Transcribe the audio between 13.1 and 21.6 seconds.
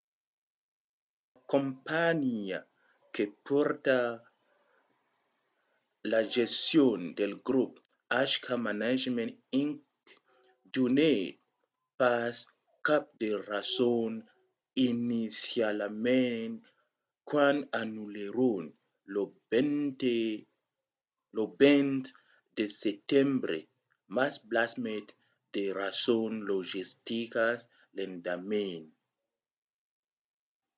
de rason inicialament quand anullèron lo